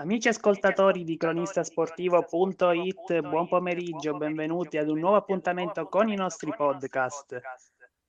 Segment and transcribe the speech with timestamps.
[0.00, 7.38] Amici ascoltatori di cronistasportivo.it, buon pomeriggio, benvenuti ad un nuovo appuntamento con i nostri podcast,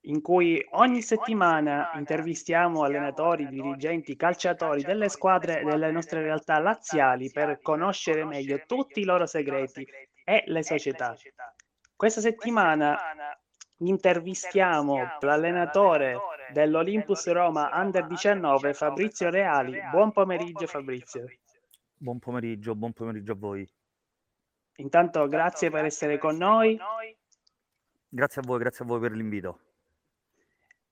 [0.04, 7.59] in cui ogni settimana intervistiamo allenatori, dirigenti, calciatori delle squadre delle nostre realtà laziali per
[7.62, 9.85] conoscere meglio tutti i loro segreti
[10.23, 11.13] e le società.
[11.94, 12.97] Questa settimana
[13.79, 16.17] intervistiamo l'allenatore
[16.53, 19.77] dell'Olympus Roma Under 19, Fabrizio Reali.
[19.91, 21.26] Buon pomeriggio Fabrizio.
[22.02, 23.70] Buon pomeriggio, buon pomeriggio a voi.
[24.77, 26.75] Intanto grazie per essere con noi.
[28.09, 29.59] Grazie a voi, grazie a voi per l'invito.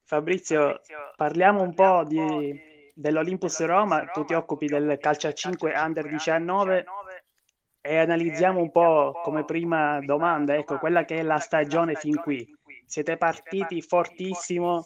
[0.03, 0.79] Fabrizio,
[1.15, 6.85] parliamo un po' di, dell'Olympus Roma, tu ti occupi del calcio a 5 under 19
[7.81, 12.47] e analizziamo un po' come prima domanda, ecco, quella che è la stagione fin qui.
[12.85, 14.85] Siete partiti fortissimo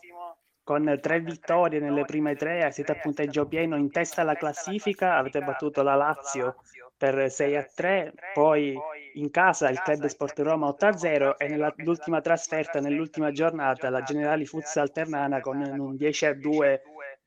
[0.63, 5.41] con tre vittorie nelle prime tre, siete a punteggio pieno in testa alla classifica, avete
[5.41, 6.55] battuto la Lazio
[6.95, 8.79] per 6 a 3, poi
[9.15, 14.03] in casa il Club Sport Roma 8 a 0 e nell'ultima trasferta, nell'ultima giornata, la
[14.03, 16.81] Generali Futsal Ternana con un 10 a 2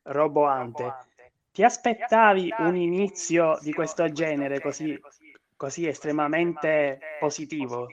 [0.04, 0.94] roboante.
[1.52, 4.98] Ti aspettavi un inizio di questo genere così,
[5.56, 7.88] così estremamente positivo?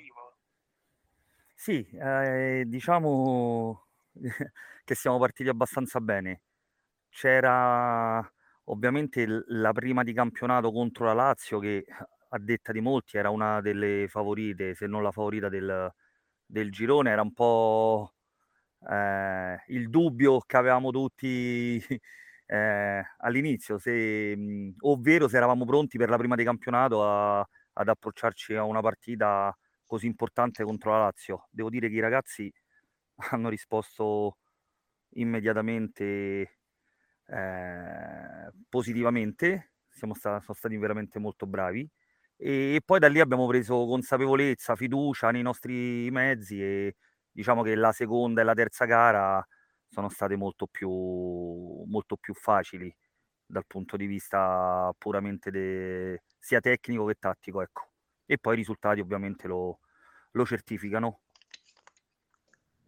[1.53, 3.82] Sì, eh, diciamo
[4.83, 6.41] che siamo partiti abbastanza bene.
[7.09, 8.19] C'era
[8.65, 11.85] ovviamente la prima di campionato contro la Lazio che
[12.29, 15.91] a detta di molti era una delle favorite, se non la favorita del,
[16.45, 18.13] del girone, era un po'
[18.89, 21.79] eh, il dubbio che avevamo tutti
[22.47, 24.35] eh, all'inizio, se,
[24.81, 27.39] ovvero se eravamo pronti per la prima di campionato a,
[27.73, 31.47] ad approcciarci a una partita così importante contro la Lazio.
[31.51, 32.51] Devo dire che i ragazzi
[33.31, 34.37] hanno risposto
[35.15, 36.03] immediatamente
[37.27, 41.89] eh, positivamente, siamo sta- sono stati veramente molto bravi
[42.37, 46.95] e poi da lì abbiamo preso consapevolezza, fiducia nei nostri mezzi e
[47.31, 49.45] diciamo che la seconda e la terza gara
[49.89, 50.89] sono state molto più,
[51.85, 52.93] molto più facili
[53.45, 57.91] dal punto di vista puramente de- sia tecnico che tattico, ecco.
[58.25, 59.79] E poi i risultati ovviamente lo,
[60.31, 61.22] lo certificano.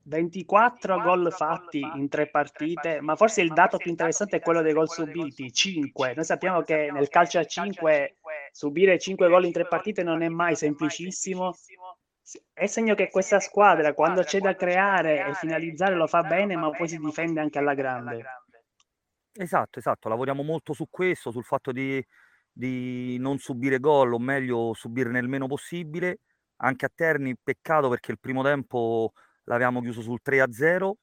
[0.07, 4.73] 24 gol fatti in tre partite, ma forse il dato più interessante è quello dei
[4.73, 6.13] gol subiti, 5.
[6.13, 8.17] Noi sappiamo che nel calcio a 5
[8.51, 11.55] subire 5 gol in tre partite non è mai semplicissimo.
[12.53, 16.69] È segno che questa squadra, quando c'è da creare e finalizzare, lo fa bene, ma
[16.69, 18.23] poi si difende anche alla grande.
[19.33, 22.03] Esatto, esatto, lavoriamo molto su questo, sul fatto di,
[22.51, 26.19] di non subire gol, o meglio subirne il meno possibile.
[26.57, 29.11] Anche a Terni, peccato perché il primo tempo
[29.45, 30.93] l'avevamo chiuso sul 3-0.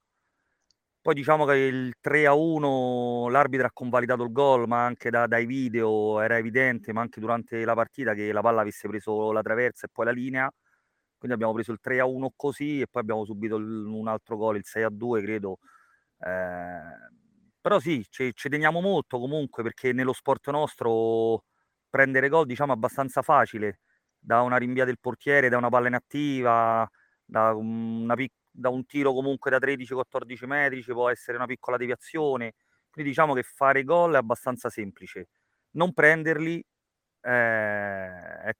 [1.02, 6.20] Poi diciamo che il 3-1 l'arbitro ha convalidato il gol, ma anche da, dai video
[6.20, 9.88] era evidente, ma anche durante la partita, che la palla avesse preso la traversa e
[9.92, 10.48] poi la linea.
[11.18, 15.22] Quindi abbiamo preso il 3-1 così e poi abbiamo subito un altro gol, il 6-2
[15.22, 15.58] credo.
[16.18, 17.20] Eh,
[17.60, 21.44] però sì, ci, ci, teniamo molto comunque perché nello sport nostro
[21.88, 23.80] prendere gol diciamo abbastanza facile,
[24.18, 26.88] da una rinvia del portiere, da una palla inattiva,
[27.24, 28.14] da, una,
[28.50, 32.54] da un tiro comunque da 13-14 metri, ci può essere una piccola deviazione.
[32.90, 35.28] Quindi diciamo che fare gol è abbastanza semplice.
[35.72, 36.62] Non prenderli
[37.22, 38.52] eh, è,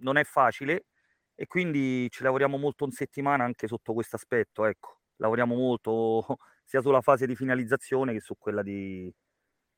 [0.00, 0.86] non è facile
[1.34, 4.64] e quindi ci lavoriamo molto in settimana anche sotto questo aspetto.
[4.64, 5.00] Ecco.
[5.16, 6.24] Lavoriamo molto
[6.64, 9.12] sia sulla fase di finalizzazione che su quella di,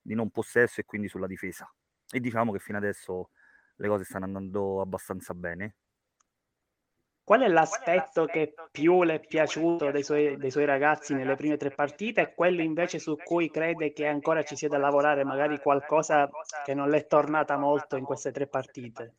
[0.01, 1.69] di non possesso e quindi sulla difesa.
[2.11, 3.31] E diciamo che fino adesso
[3.77, 5.77] le cose stanno andando abbastanza bene.
[7.25, 11.57] Qual è l'aspetto che più le è piaciuto dei suoi, dei suoi, ragazzi nelle prime
[11.57, 12.21] tre partite?
[12.21, 16.29] e quello invece su cui crede che ancora ci sia da lavorare, magari qualcosa
[16.67, 19.15] che non le è tornata molto in queste tre partite?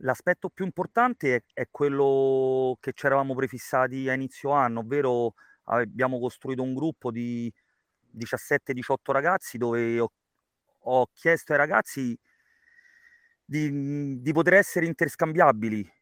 [0.00, 5.32] L'aspetto più importante è, è quello che ci eravamo prefissati a inizio anno, ovvero
[5.64, 7.50] abbiamo costruito un gruppo di
[8.14, 10.12] 17-18 ragazzi dove ho,
[10.80, 12.18] ho, chiesto ai ragazzi
[13.42, 15.96] di, di poter essere interscambiabili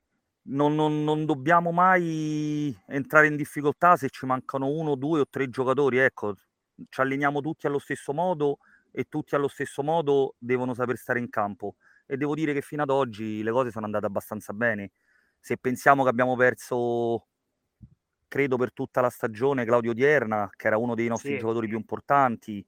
[0.49, 5.49] non, non, non, dobbiamo mai entrare in difficoltà se ci mancano uno, due o tre
[5.49, 5.99] giocatori.
[5.99, 6.35] Ecco,
[6.89, 8.59] ci alleniamo tutti allo stesso modo
[8.91, 11.77] e tutti allo stesso modo devono saper stare in campo.
[12.07, 14.93] E devo dire che fino ad oggi le cose sono andate abbastanza bene.
[15.41, 17.27] Se pensiamo che abbiamo perso,
[18.29, 21.39] credo per tutta la stagione, Claudio Dierna, che era uno dei nostri sì.
[21.39, 22.65] giocatori più importanti.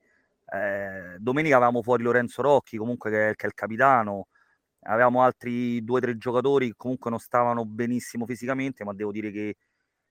[0.51, 4.29] Eh, domenica avevamo fuori Lorenzo Rocchi, comunque che, che è il capitano
[4.89, 9.31] avevamo altri due o tre giocatori che comunque non stavano benissimo fisicamente, ma devo dire
[9.31, 9.57] che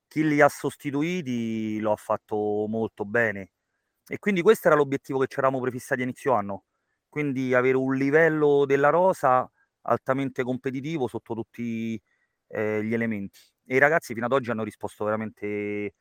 [0.07, 3.51] chi li ha sostituiti lo ha fatto molto bene.
[4.07, 6.63] E quindi questo era l'obiettivo che ci eravamo prefissati a inizio anno.
[7.09, 9.49] quindi avere un livello della rosa
[9.83, 11.99] altamente competitivo sotto tutti
[12.49, 13.39] eh, gli elementi.
[13.65, 15.95] E i ragazzi fino ad oggi hanno risposto veramente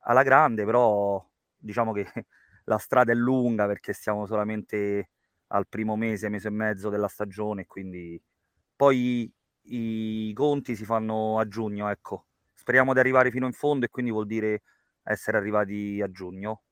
[0.00, 1.24] alla grande, però
[1.56, 2.06] diciamo che
[2.64, 5.10] la strada è lunga perché stiamo solamente
[5.48, 8.20] al primo mese, mese e mezzo della stagione, quindi
[8.76, 12.26] poi i conti si fanno a giugno, ecco.
[12.54, 14.62] Speriamo di arrivare fino in fondo e quindi vuol dire
[15.02, 16.62] essere arrivati a giugno.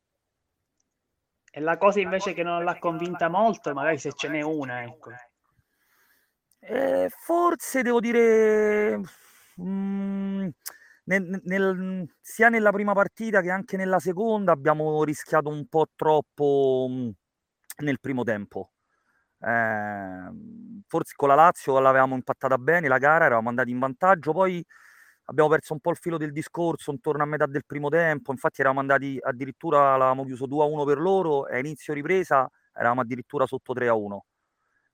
[1.51, 5.11] E la cosa invece che non l'ha convinta molto, magari se ce n'è una, ecco.
[6.61, 9.01] Eh, forse devo dire...
[9.61, 10.49] Mm,
[11.05, 16.87] nel, nel, sia nella prima partita che anche nella seconda abbiamo rischiato un po' troppo
[16.91, 17.09] mm,
[17.79, 18.71] nel primo tempo.
[19.41, 20.31] Eh,
[20.87, 24.65] forse con la Lazio l'avevamo impattata bene la gara, eravamo andati in vantaggio, poi
[25.25, 28.61] abbiamo perso un po' il filo del discorso intorno a metà del primo tempo, infatti
[28.61, 34.27] eravamo andati addirittura, l'avevamo chiuso 2-1 per loro e inizio ripresa eravamo addirittura sotto 3-1.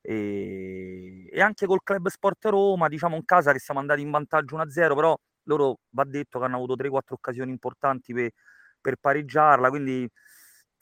[0.00, 4.56] E, e anche col Club Sport Roma, diciamo in casa che siamo andati in vantaggio
[4.56, 8.30] 1-0, però loro va detto che hanno avuto 3-4 occasioni importanti per,
[8.80, 10.08] per pareggiarla, quindi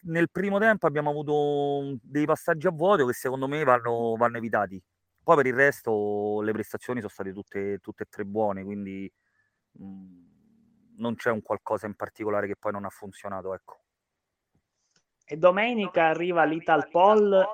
[0.03, 4.83] nel primo tempo abbiamo avuto dei passaggi a vuoto che secondo me vanno, vanno evitati.
[5.23, 9.13] Poi per il resto le prestazioni sono state tutte, tutte e tre buone, quindi
[9.73, 13.55] mhmm, non c'è un qualcosa in particolare che poi non ha funzionato.
[13.55, 13.79] Ecco.
[15.25, 17.47] E domenica arriva l'Ital Pol,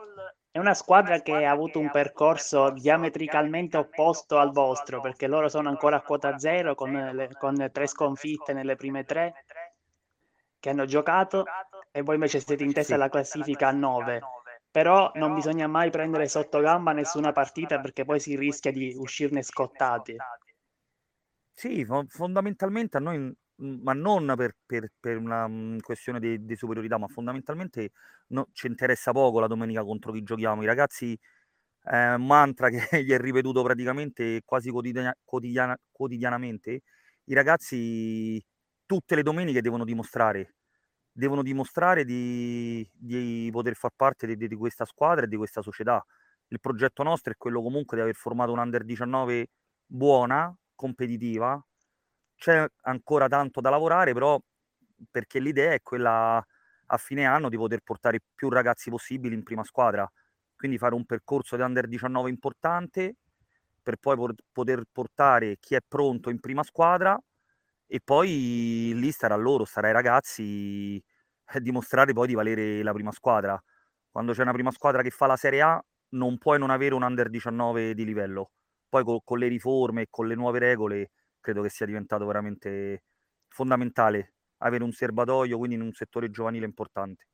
[0.51, 5.69] è una squadra che ha avuto un percorso diametricalmente opposto al vostro, perché loro sono
[5.69, 9.45] ancora a quota zero con, le, con tre sconfitte nelle prime tre
[10.59, 11.45] che hanno giocato
[11.97, 14.21] e voi invece siete in testa alla classifica a 9.
[14.71, 19.43] Però non bisogna mai prendere sotto gamba nessuna partita perché poi si rischia di uscirne
[19.43, 20.15] scottati.
[21.55, 26.99] Sì, fondamentalmente a noi, ma non per, per, per una mm, questione di, di, superiorità,
[26.99, 27.93] ma fondamentalmente
[28.27, 30.63] no, ci interessa poco la domenica contro chi giochiamo.
[30.63, 31.19] I ragazzi,
[31.85, 36.83] eh, mantra che gli è ripetuto praticamente quasi quotidiana, quotidiana, quotidianamente,
[37.25, 38.45] i ragazzi
[38.85, 40.56] tutte le domeniche devono dimostrare
[41.17, 46.05] devono dimostrare di, di poter far parte di, di, questa squadra e di questa società.
[46.49, 49.49] Il progetto nostro è quello comunque di aver formato un'Under 19
[49.87, 51.59] buona, competitiva.
[52.37, 54.39] C'è ancora tanto da lavorare, però
[55.11, 56.37] perché l'idea è quella
[56.89, 60.11] a fine anno di poter portare più ragazzi possibili in prima squadra.
[60.55, 63.17] Quindi fare un percorso di Under 19 importante
[63.83, 67.19] per poi poter portare chi è pronto in prima squadra
[67.87, 73.13] e poi lì starà loro, starà ai ragazzi eh, dimostrare poi di valere la prima
[73.13, 73.61] squadra.
[74.11, 77.03] Quando c'è una prima squadra che fa la Serie A, non puoi non avere un
[77.03, 78.53] under 19 di livello.
[78.89, 81.11] Poi co- con le riforme e con le nuove regole,
[81.41, 83.05] credo che sia diventato veramente
[83.49, 87.27] fondamentale avere un serbatoio, quindi in un settore giovanile importante.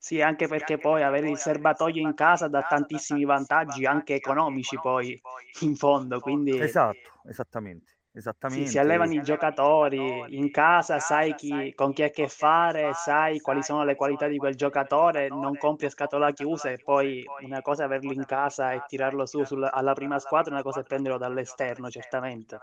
[0.00, 5.20] Sì, anche perché poi avere il serbatoio in casa dà tantissimi vantaggi, anche economici poi
[5.60, 6.20] in fondo.
[6.20, 6.56] Quindi...
[6.56, 7.97] Esatto, esattamente.
[8.14, 8.38] Esattamente.
[8.50, 13.40] Sì, si allevano i giocatori in casa, sai chi, con chi a che fare, sai
[13.40, 17.60] quali sono le qualità di quel giocatore, non compri a scatola chiusa e poi una
[17.60, 20.84] cosa è averlo in casa e tirarlo su sulla, alla prima squadra, una cosa è
[20.84, 22.62] prenderlo dall'esterno, certamente.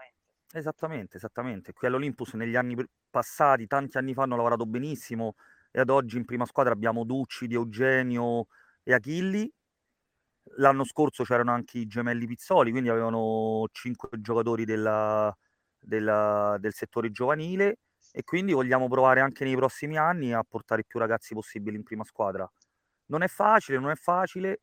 [0.54, 1.74] Esattamente, esattamente.
[1.74, 2.76] Qui all'Olympus negli anni
[3.10, 5.36] passati, tanti anni fa, hanno lavorato benissimo
[5.72, 8.48] e ad oggi in prima squadra abbiamo Ducci, Di Eugenio
[8.84, 9.52] e Achilli.
[10.58, 15.36] L'anno scorso c'erano anche i gemelli Pizzoli, quindi avevano cinque giocatori della,
[15.80, 17.80] del, del settore giovanile
[18.12, 22.04] e quindi vogliamo provare anche nei prossimi anni a portare più ragazzi possibili in prima
[22.04, 22.50] squadra.
[23.08, 24.62] Non è facile, non è facile,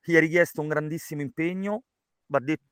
[0.00, 1.84] gli è richiesto un grandissimo impegno,
[2.26, 2.62] va detto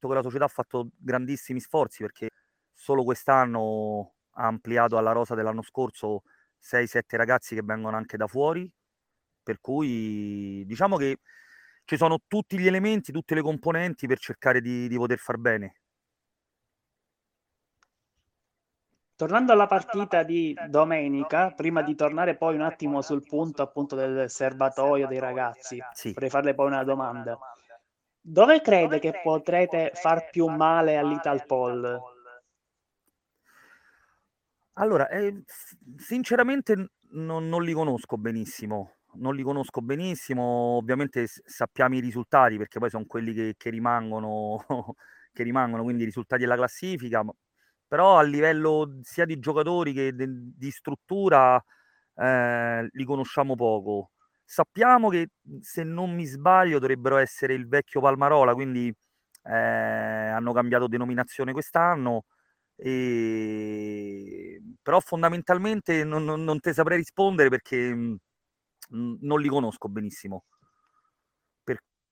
[0.00, 2.30] che la società ha fatto grandissimi sforzi perché
[2.72, 6.22] solo quest'anno ha ampliato alla rosa dell'anno scorso
[6.60, 8.70] 6-7 ragazzi che vengono anche da fuori,
[9.42, 11.18] per cui diciamo che
[11.90, 15.74] ci sono tutti gli elementi, tutte le componenti per cercare di, di poter far bene.
[19.16, 24.30] Tornando alla partita di domenica, prima di tornare poi un attimo sul punto appunto del
[24.30, 26.12] serbatoio dei ragazzi, sì.
[26.12, 27.36] vorrei farle poi una domanda.
[28.20, 32.00] Dove crede che potrete far più male all'Italpol?
[34.74, 35.42] Allora, eh,
[35.96, 40.42] sinceramente non, non, li conosco benissimo, non li conosco benissimo,
[40.76, 44.64] ovviamente sappiamo i risultati perché poi sono quelli che, che rimangono,
[45.32, 47.24] che rimangono, quindi i risultati della classifica,
[47.86, 51.62] però a livello sia di giocatori che de, di struttura
[52.16, 54.10] eh, li conosciamo poco.
[54.44, 58.92] Sappiamo che, se non mi sbaglio, dovrebbero essere il vecchio Palmarola, quindi
[59.44, 62.24] eh, hanno cambiato denominazione quest'anno.
[62.76, 64.60] E...
[64.82, 68.18] Però fondamentalmente non, non, non te saprei rispondere perché
[68.90, 70.44] non li conosco benissimo.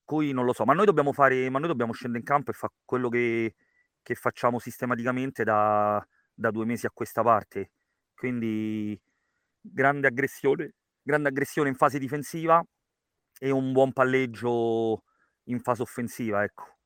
[0.09, 2.55] cui non lo so, ma noi dobbiamo fare, ma noi dobbiamo scendere in campo e
[2.55, 3.53] fare quello che,
[4.01, 7.73] che facciamo sistematicamente da, da due mesi a questa parte.
[8.15, 8.99] Quindi
[9.61, 12.63] grande aggressione, grande aggressione in fase difensiva
[13.37, 15.03] e un buon palleggio
[15.43, 16.77] in fase offensiva, ecco.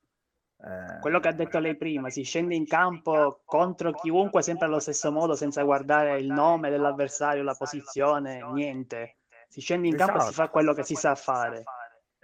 [1.02, 5.12] Quello che ha detto lei prima, si scende in campo contro chiunque sempre allo stesso
[5.12, 9.18] modo, senza guardare il nome dell'avversario, la posizione, niente.
[9.54, 11.70] Si scende in campo e si fa quello che si sa fare.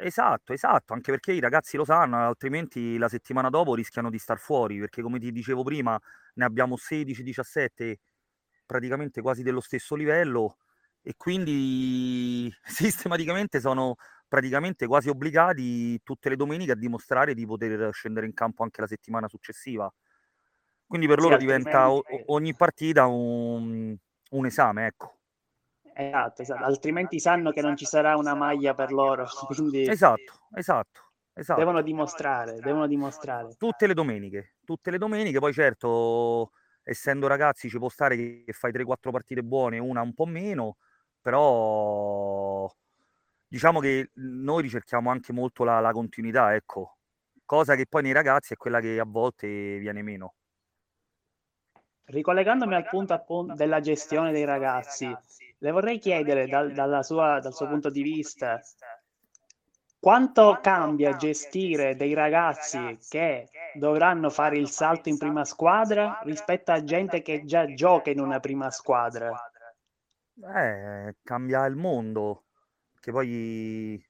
[0.01, 4.39] Esatto, esatto, anche perché i ragazzi lo sanno, altrimenti la settimana dopo rischiano di star
[4.39, 5.99] fuori, perché come ti dicevo prima,
[6.35, 7.99] ne abbiamo 16-17
[8.65, 10.57] praticamente quasi dello stesso livello
[11.01, 13.95] e quindi sistematicamente sono
[14.27, 18.87] praticamente quasi obbligati tutte le domeniche a dimostrare di poter scendere in campo anche la
[18.87, 19.91] settimana successiva.
[20.87, 23.95] Quindi per sì, loro diventa o- ogni partita un,
[24.31, 25.18] un esame, ecco.
[26.01, 29.25] Esatto, esatto, altrimenti sanno che non ci sarà una maglia per loro.
[29.47, 31.59] Quindi esatto, esatto, esatto.
[31.59, 33.53] Devono dimostrare, devono dimostrare.
[33.57, 36.51] Tutte le domeniche, tutte le domeniche, poi certo,
[36.83, 38.15] essendo ragazzi ci può stare
[38.45, 40.77] che fai 3-4 partite buone, una un po' meno,
[41.21, 42.71] però
[43.45, 46.97] diciamo che noi ricerchiamo anche molto la, la continuità, ecco,
[47.43, 49.47] cosa che poi nei ragazzi è quella che a volte
[49.79, 50.35] viene meno.
[52.11, 55.15] Ricollegandomi al punto appunto della gestione dei ragazzi,
[55.57, 58.59] le vorrei chiedere dal, sua, dal suo punto di vista
[59.99, 66.83] quanto cambia gestire dei ragazzi che dovranno fare il salto in prima squadra rispetto a
[66.83, 69.29] gente che già gioca in una prima squadra?
[70.55, 72.45] Eh, cambia il mondo,
[73.01, 74.01] che poi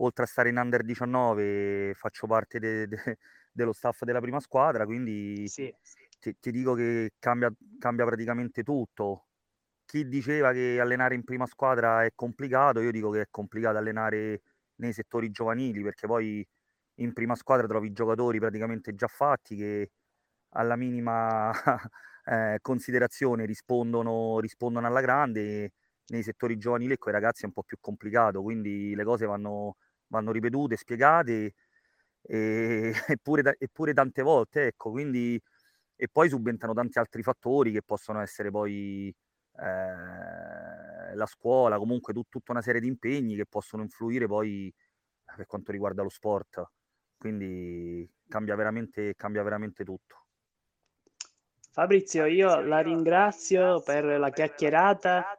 [0.00, 3.18] oltre a stare in under 19 faccio parte de, de,
[3.52, 5.72] dello staff della prima squadra, quindi sì.
[6.18, 9.24] Ti, ti, dico che cambia, cambia praticamente tutto
[9.86, 14.42] chi diceva che allenare in prima squadra è complicato, io dico che è complicato allenare
[14.76, 16.46] nei settori giovanili perché poi
[16.96, 19.90] in prima squadra trovi giocatori praticamente già fatti che
[20.50, 21.50] alla minima
[22.26, 25.72] eh, considerazione rispondono, rispondono, alla grande.
[26.10, 29.76] Nei settori giovanili con i ragazzi è un po' più complicato, quindi le cose vanno,
[30.08, 31.54] vanno ripetute, spiegate
[32.22, 34.66] e, eppure, eppure tante volte.
[34.68, 35.40] Ecco, quindi,
[36.00, 42.28] e poi subentrano tanti altri fattori che possono essere poi eh, la scuola, comunque tut-
[42.28, 44.72] tutta una serie di impegni che possono influire poi
[45.24, 46.64] per quanto riguarda lo sport.
[47.18, 50.26] Quindi cambia veramente, cambia veramente tutto.
[51.72, 55.36] Fabrizio, io la ringrazio per la chiacchierata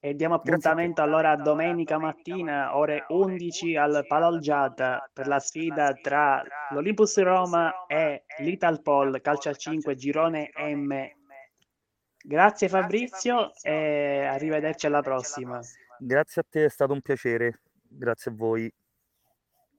[0.00, 7.20] e diamo appuntamento allora domenica mattina ore 11 al Palolgiata per la sfida tra l'Olympus
[7.20, 11.18] Roma e l'Italpol Calcio a 5 Girone M
[12.22, 15.58] Grazie Fabrizio e arrivederci alla prossima.
[15.98, 17.60] Grazie a te, è stato un piacere.
[17.88, 18.72] Grazie a voi.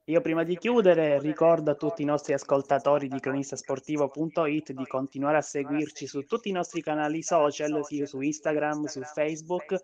[0.06, 5.42] Io prima di chiudere ricordo a tutti i nostri ascoltatori di cronistasportivo.it di continuare a
[5.42, 9.76] seguirci su tutti i nostri canali social, sia su Instagram, su Facebook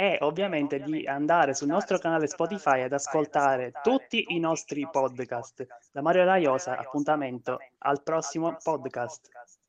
[0.00, 5.66] e ovviamente di andare sul nostro canale Spotify ad ascoltare tutti i nostri podcast.
[5.92, 9.28] Da Mario Raiosa, appuntamento al prossimo podcast.